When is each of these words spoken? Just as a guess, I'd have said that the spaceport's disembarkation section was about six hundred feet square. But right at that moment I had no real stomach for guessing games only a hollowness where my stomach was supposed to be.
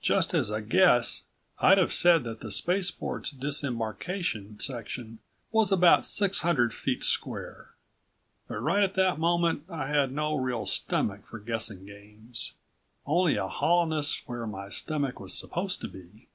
Just 0.00 0.32
as 0.32 0.48
a 0.50 0.60
guess, 0.62 1.24
I'd 1.58 1.76
have 1.78 1.92
said 1.92 2.22
that 2.22 2.38
the 2.38 2.52
spaceport's 2.52 3.32
disembarkation 3.32 4.60
section 4.60 5.18
was 5.50 5.72
about 5.72 6.04
six 6.04 6.42
hundred 6.42 6.72
feet 6.72 7.02
square. 7.02 7.70
But 8.46 8.58
right 8.58 8.84
at 8.84 8.94
that 8.94 9.18
moment 9.18 9.64
I 9.68 9.88
had 9.88 10.12
no 10.12 10.36
real 10.36 10.66
stomach 10.66 11.26
for 11.26 11.40
guessing 11.40 11.84
games 11.84 12.52
only 13.06 13.34
a 13.34 13.48
hollowness 13.48 14.22
where 14.28 14.46
my 14.46 14.68
stomach 14.68 15.18
was 15.18 15.34
supposed 15.36 15.80
to 15.80 15.88
be. 15.88 16.28